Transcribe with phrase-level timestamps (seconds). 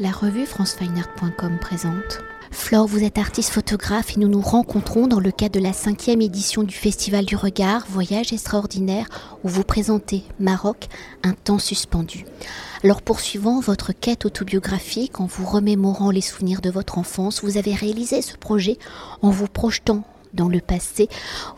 [0.00, 2.20] La revue francefineart.com présente.
[2.52, 6.20] Flore, vous êtes artiste photographe et nous nous rencontrons dans le cadre de la cinquième
[6.20, 9.08] édition du Festival du Regard, Voyage extraordinaire,
[9.42, 10.86] où vous présentez Maroc,
[11.24, 12.26] un temps suspendu.
[12.84, 17.74] Alors poursuivant votre quête autobiographique, en vous remémorant les souvenirs de votre enfance, vous avez
[17.74, 18.78] réalisé ce projet
[19.20, 21.08] en vous projetant dans le passé,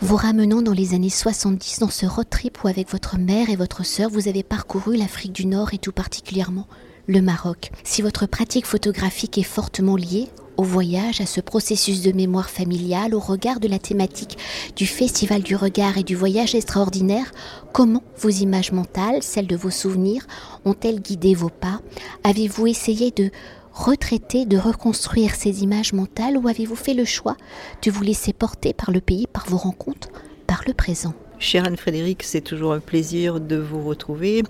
[0.00, 3.56] vous ramenant dans les années 70 dans ce road trip où avec votre mère et
[3.56, 6.66] votre sœur vous avez parcouru l'Afrique du Nord et tout particulièrement
[7.10, 7.72] le Maroc.
[7.82, 13.14] Si votre pratique photographique est fortement liée au voyage, à ce processus de mémoire familiale,
[13.14, 14.38] au regard de la thématique
[14.76, 17.32] du Festival du regard et du voyage extraordinaire,
[17.72, 20.26] comment vos images mentales, celles de vos souvenirs,
[20.64, 21.80] ont-elles guidé vos pas?
[22.24, 23.30] Avez-vous essayé de
[23.72, 27.36] retraiter, de reconstruire ces images mentales ou avez-vous fait le choix
[27.82, 30.08] de vous laisser porter par le pays, par vos rencontres,
[30.46, 31.14] par le présent?
[31.40, 34.42] Chère Anne-Frédéric, c'est toujours un plaisir de vous retrouver.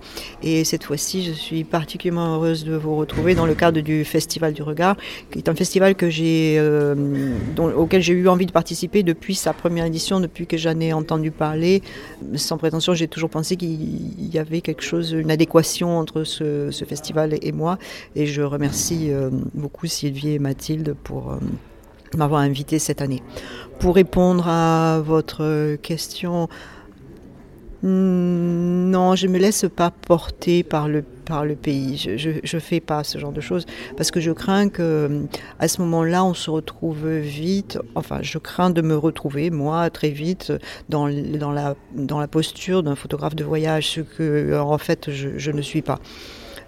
[0.42, 4.52] Et cette fois-ci, je suis particulièrement heureuse de vous retrouver dans le cadre du Festival
[4.52, 4.96] du Regard,
[5.30, 6.96] qui est un festival que j'ai, euh,
[7.76, 11.30] auquel j'ai eu envie de participer depuis sa première édition, depuis que j'en ai entendu
[11.30, 11.80] parler.
[12.34, 17.38] Sans prétention, j'ai toujours pensé qu'il y avait quelque chose, une adéquation entre ce, festival
[17.40, 17.78] et moi.
[18.16, 21.30] Et je remercie euh, beaucoup Sylvie et Mathilde pour.
[21.30, 21.36] Euh,
[22.16, 23.22] m'avoir invité cette année.
[23.78, 26.48] Pour répondre à votre question,
[27.82, 31.96] non, je me laisse pas porter par le par le pays.
[31.96, 33.64] Je, je, fais pas ce genre de choses
[33.96, 35.22] parce que je crains que
[35.60, 37.78] à ce moment-là on se retrouve vite.
[37.94, 40.52] Enfin, je crains de me retrouver moi très vite
[40.88, 45.38] dans, dans la dans la posture d'un photographe de voyage, ce que en fait je,
[45.38, 46.00] je ne suis pas.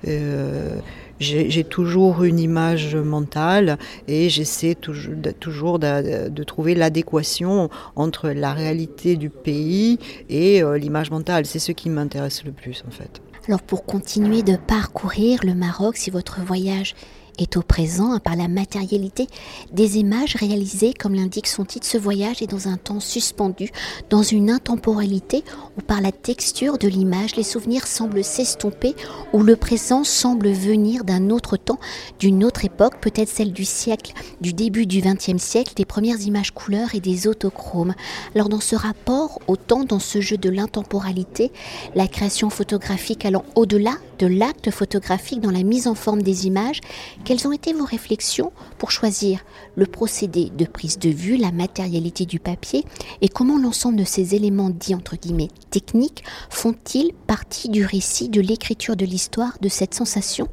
[0.08, 0.78] Euh,
[1.22, 3.78] j'ai toujours une image mentale
[4.08, 11.46] et j'essaie toujours, de, trouver l'adéquation entre la réalité du pays et euh, l'image mentale.
[11.46, 13.22] C'est ce qui m'intéresse le plus en fait.
[13.48, 16.94] Alors pour continuer de parcourir le Maroc, si votre voyage
[17.38, 19.27] est au présent par la matérialité
[19.72, 23.70] des images réalisées, comme l'indique son titre, ce voyage est dans un temps suspendu,
[24.11, 25.45] dans une intemporalité
[25.77, 28.95] où par la texture de l'image, les souvenirs semblent s'estomper,
[29.33, 31.79] où le présent semble venir d'un autre temps,
[32.18, 36.51] d'une autre époque, peut-être celle du siècle, du début du XXe siècle, des premières images
[36.51, 37.95] couleurs et des autochromes.
[38.35, 41.52] Alors dans ce rapport au temps, dans ce jeu de l'intemporalité,
[41.95, 46.80] la création photographique allant au-delà de l'acte photographique dans la mise en forme des images,
[47.24, 49.44] quelles ont été vos réflexions pour choisir
[49.77, 52.84] le procédé de prise de vue, la matérialité du papier
[53.20, 58.40] et comment l'ensemble de ces éléments dits entre guillemets techniques font-ils partie du récit, de
[58.40, 60.48] l'écriture de l'histoire, de cette sensation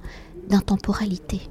[0.48, 1.42] d'intemporalité?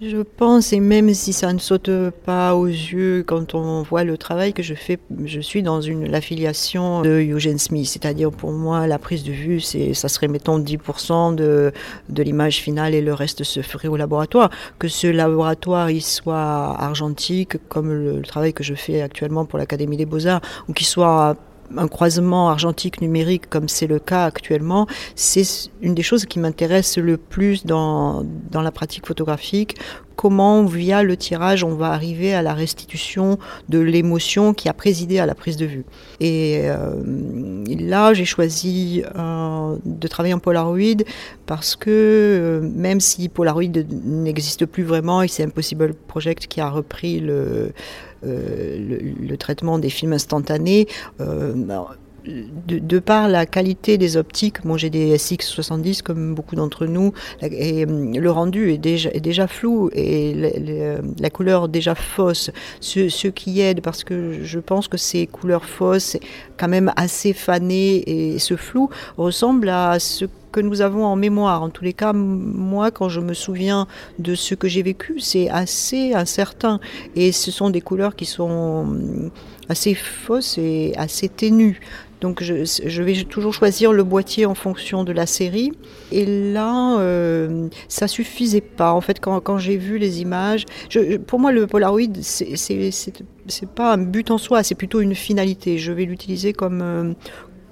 [0.00, 1.90] Je pense, et même si ça ne saute
[2.24, 6.06] pas aux yeux quand on voit le travail que je fais, je suis dans une
[6.08, 10.60] l'affiliation de Eugene Smith, c'est-à-dire pour moi la prise de vue, c'est ça serait mettons
[10.60, 11.72] 10% de,
[12.08, 14.50] de l'image finale et le reste se ferait au laboratoire.
[14.78, 19.58] Que ce laboratoire il soit argentique comme le, le travail que je fais actuellement pour
[19.58, 21.36] l'Académie des Beaux-Arts, ou qu'il soit
[21.76, 26.98] un croisement argentique numérique comme c'est le cas actuellement, c'est une des choses qui m'intéresse
[26.98, 29.76] le plus dans, dans la pratique photographique.
[30.18, 35.20] Comment, via le tirage, on va arriver à la restitution de l'émotion qui a présidé
[35.20, 35.84] à la prise de vue.
[36.18, 41.04] Et euh, là, j'ai choisi euh, de travailler en Polaroid
[41.46, 46.68] parce que euh, même si Polaroid n'existe plus vraiment et c'est Impossible Project qui a
[46.68, 47.72] repris le,
[49.38, 50.88] traitement des films instantanés.
[52.28, 57.12] De, par la qualité des optiques, j'ai des SX70 comme beaucoup d'entre nous,
[57.42, 60.34] et euh, le rendu est déjà, flou et
[61.18, 62.50] la couleur déjà fausse,
[62.80, 66.16] ce, ce, qui aide parce que je pense que ces couleurs fausses,
[66.56, 71.62] quand même assez fanées et ce flou ressemble à ce que nous avons en mémoire.
[71.62, 73.86] En tous les cas, moi, quand je me souviens
[74.18, 76.80] de ce que j'ai vécu, c'est assez incertain.
[77.16, 79.30] Et ce sont des couleurs qui sont hum,
[79.68, 81.80] assez fausses et assez ténues.
[82.20, 85.72] Donc je, vais toujours choisir le boîtier en fonction de la série.
[86.10, 88.92] Et là, euh, ça suffisait pas.
[88.92, 90.64] En fait, quand, j'ai vu les images,
[91.26, 95.78] pour moi, le Polaroid, c'est pas un but en soi, c'est plutôt une finalité.
[95.78, 97.12] Je vais l'utiliser comme, euh,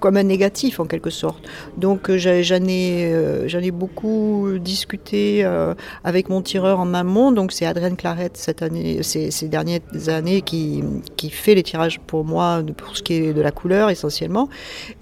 [0.00, 1.44] comme un négatif en quelque sorte.
[1.76, 7.32] Donc euh, j'en ai, euh, j'en ai beaucoup discuté euh, avec mon tireur en amont.
[7.32, 10.82] Donc c'est Adrien Claret cette année, ces, ces, dernières années qui,
[11.16, 14.48] qui fait les tirages pour moi pour ce qui est de la couleur essentiellement.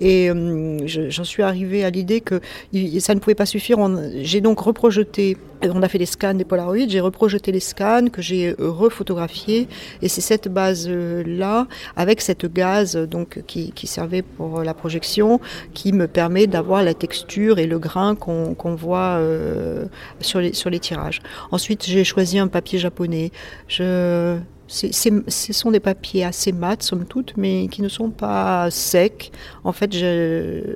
[0.00, 0.30] Et
[0.86, 2.40] j'en suis arrivée à l'idée que
[3.00, 3.78] ça ne pouvait pas suffire.
[4.16, 5.36] J'ai donc reprojeté
[5.72, 9.68] on a fait des scans des Polaroids, j'ai reprojeté les scans que j'ai refotographiés
[10.02, 11.66] et c'est cette base là
[11.96, 15.40] avec cette gaze donc qui, servait pour la projection
[15.74, 19.20] qui me permet d'avoir la texture et le grain qu'on voit
[20.20, 21.20] sur, les, sur les tirages.
[21.50, 23.30] Ensuite j'ai choisi un papier japonais.
[24.66, 29.30] Ce sont des papiers assez mats, somme toute, mais qui ne sont pas secs.
[29.62, 29.90] En fait,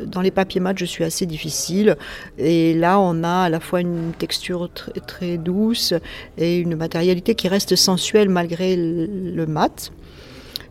[0.06, 1.96] dans les papiers mats, je suis assez difficile.
[2.36, 4.68] Et là, on a à la fois une texture
[5.06, 5.94] très, douce
[6.36, 9.90] et une matérialité qui reste sensuelle malgré le, mat.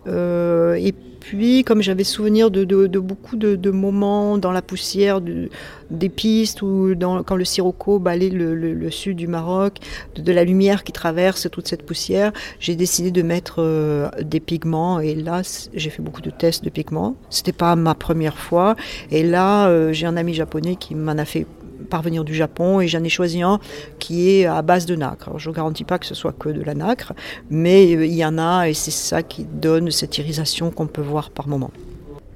[0.08, 0.94] Euh, et
[1.28, 2.64] puis, comme j'avais souvenir de,
[3.00, 6.96] beaucoup de, moments dans la poussière des pistes ou
[7.26, 9.80] quand le sirocco balait le, sud du Maroc,
[10.16, 12.32] de, la lumière qui traverse toute cette poussière,
[12.62, 15.02] j'ai décidé de mettre euh, des pigments.
[15.02, 15.42] Et là,
[15.74, 17.18] j'ai fait beaucoup de tests de pigments.
[17.30, 18.78] C'était pas ma première fois.
[19.12, 21.46] Et là, euh, j'ai un ami japonais qui m'en a fait
[21.90, 23.60] parvenir du Japon et j'en ai choisi un
[24.00, 25.38] qui est à base de nacre.
[25.38, 27.14] je ne garantis pas que ce soit que de la nacre,
[27.50, 31.02] mais euh, il y en a et c'est ça qui donne cette irisation qu'on peut
[31.02, 31.72] voir par moment.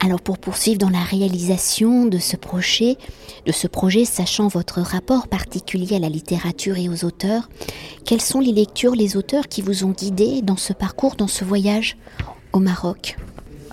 [0.04, 2.98] Alors pour poursuivre dans la réalisation de ce projet,
[3.46, 7.50] de ce projet, sachant votre rapport particulier à la littérature et aux auteurs,
[8.04, 11.46] quelles sont les lectures, les auteurs qui vous ont guidé dans ce parcours, dans ce
[11.46, 11.98] voyage
[12.52, 13.16] au Maroc?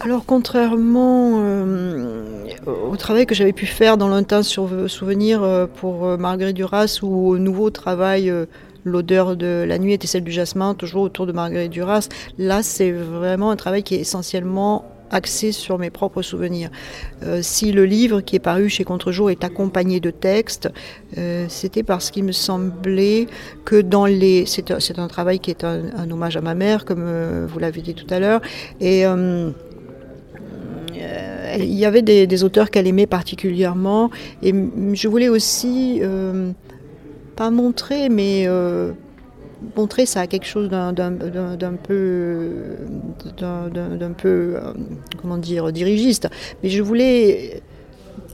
[0.00, 2.24] Alors contrairement euh,
[2.88, 7.00] au travail que j'avais pu faire dans lointain sur souvenir euh, pour euh, Marguerite Duras
[7.02, 8.32] ou au nouveau travail
[8.84, 12.08] l'odeur de la nuit était celle du jasmin, toujours autour de Marguerite Duras.
[12.38, 16.70] Là, c'est vraiment un travail qui est essentiellement axé sur mes propres souvenirs.
[17.42, 20.70] si le livre qui est paru chez Contrejour est accompagné de textes,
[21.48, 23.26] c'était parce qu'il me semblait
[23.64, 24.44] que dans les...
[24.46, 28.06] C'est un, travail qui est un, hommage à ma mère, comme vous l'avez dit tout
[28.10, 28.40] à l'heure,
[28.80, 29.04] et
[31.64, 34.10] il y avait des, auteurs qu'elle aimait particulièrement.
[34.42, 34.54] Et
[34.94, 36.52] je voulais aussi, euh,
[37.36, 38.92] pas montrer, mais euh,
[39.76, 42.76] montrer ça à quelque chose d'un peu,
[43.38, 44.72] d'un peu, euh,
[45.20, 46.28] comment dire, dirigiste.
[46.62, 47.62] Mais je voulais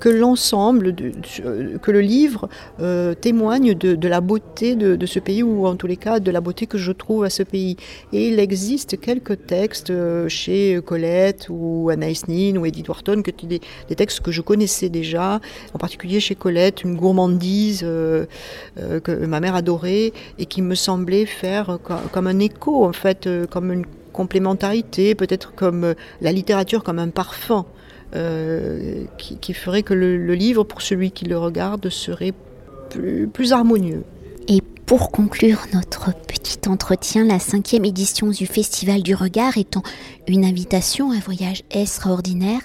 [0.01, 2.49] que l'ensemble, que le livre
[2.81, 6.41] euh, témoigne de, la beauté de, ce pays, ou en tous les cas de la
[6.41, 7.77] beauté que je trouve à ce pays.
[8.13, 13.61] Et il existe quelques textes euh, chez Colette ou Anaïs Nin ou Edith Wharton, des,
[13.95, 15.41] textes que je connaissais déjà,
[15.73, 18.27] en particulier chez Colette, une gourmandise euh,
[18.77, 21.79] que ma mère adorait et qui me semblait faire
[22.13, 27.67] comme un écho, en fait, comme une complémentarité, peut-être comme la littérature comme un parfum.
[28.17, 32.33] Euh, qui, ferait que le, livre, pour celui qui le regarde, serait
[33.33, 34.05] plus, harmonieux.
[34.47, 39.83] Et pour conclure notre petit entretien, la cinquième édition du Festival du Regard étant
[40.29, 42.61] une invitation à un voyage extraordinaire,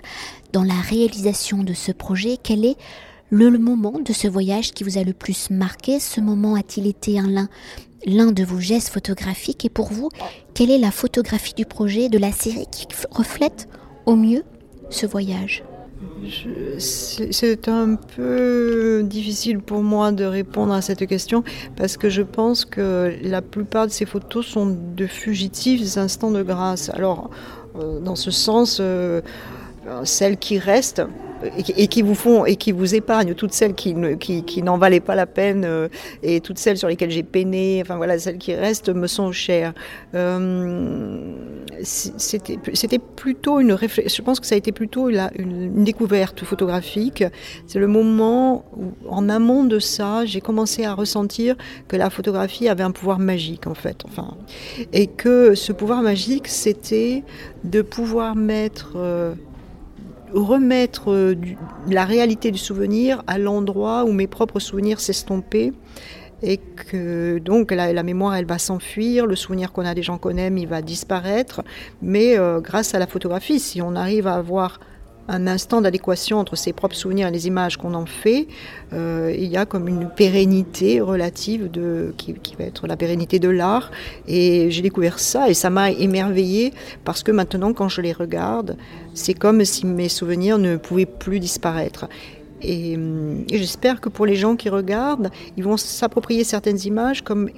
[0.54, 2.78] dans la réalisation de ce projet, quel est
[3.32, 6.00] le, moment de ce voyage qui vous a le plus marqué?
[6.00, 7.48] Ce moment a-t-il été un
[8.06, 9.66] l'un de vos gestes photographiques?
[9.66, 10.10] Et pour vous,
[10.54, 13.68] quelle est la photographie du projet, de la série qui reflète
[14.06, 14.44] au mieux
[14.90, 15.64] ce voyage
[16.78, 21.44] c'est un peu difficile pour moi de répondre à cette question
[21.76, 26.44] parce que je pense que la plupart de ces photos sont de fugitifs instants de
[26.44, 26.90] grâce.
[26.90, 27.30] Alors,
[27.78, 29.22] euh, dans ce sens, euh,
[30.04, 31.02] celles qui restent,
[31.44, 35.16] et, qui vous font et qui vous épargnent toutes celles qui, qui, n'en valaient pas
[35.16, 35.88] la peine euh,
[36.24, 39.74] et toutes celles sur lesquelles j'ai peiné, enfin voilà, celles qui restent me sont chères.
[40.16, 41.34] Euh,
[41.84, 47.24] c'était plutôt une réflexion, je pense que ça a été plutôt une, découverte photographique.
[47.68, 51.56] C'est le moment où, en amont de ça, j'ai commencé à ressentir
[51.88, 54.36] que la photographie avait un pouvoir magique en fait, enfin,
[54.94, 57.24] et que ce pouvoir magique, c'était
[57.64, 59.34] de pouvoir mettre euh,
[60.34, 61.36] remettre euh,
[61.88, 65.74] la réalité du souvenir à l'endroit où mes propres souvenirs s'estompaient
[66.42, 70.38] et que donc la, mémoire elle va s'enfuir, le souvenir qu'on a des gens qu'on
[70.38, 71.64] aime il va disparaître,
[72.02, 74.80] mais euh, grâce à la photographie, si on arrive à avoir
[75.30, 78.48] un instant d'adéquation entre ses propres souvenirs et les images qu'on en fait,
[78.94, 83.50] euh, il y a comme une pérennité relative de, qui, va être la pérennité de
[83.50, 83.92] l'art.
[84.28, 86.74] Et j'ai découvert ça et ça m'a émerveillé
[87.06, 88.76] parce que maintenant, quand je les regarde,
[89.14, 92.10] c'est comme si mes souvenirs ne pouvaient plus disparaître.
[92.62, 92.98] Et,
[93.52, 97.50] j'espère que pour les gens qui regardent, ils vont s'approprier certaines images comme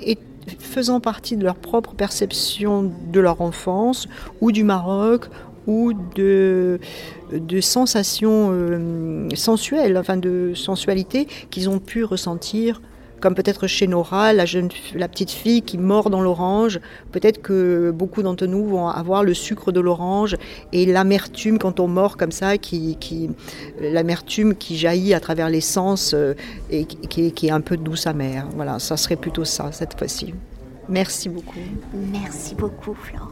[0.60, 4.08] faisant partie de leur propre perception de leur enfance
[4.42, 5.28] ou du Maroc
[5.68, 6.80] ou de,
[7.62, 12.82] sensations euh, sensuelles, enfin de sensualité qu'ils ont pu ressentir
[13.22, 16.82] comme peut-être chez Nora, la, jeune, la petite fille qui mord dans l'orange.
[17.12, 20.36] Peut-être que beaucoup d'entre nous vont avoir le sucre de l'orange
[20.74, 23.30] et l'amertume quand on mord comme ça, qui, qui
[23.80, 26.34] l'amertume qui jaillit à travers l'essence euh,
[26.70, 28.48] et qui, qui est un peu douce amère.
[28.56, 30.34] Voilà, ça serait plutôt ça cette fois-ci.
[30.90, 31.60] Merci beaucoup.
[32.12, 33.32] Merci beaucoup, Flore.